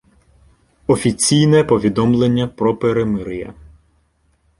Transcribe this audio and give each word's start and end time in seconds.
Офіційне 0.87 1.63
повідомлення 1.63 2.47
про 2.47 2.77
перемир'я. 2.77 3.53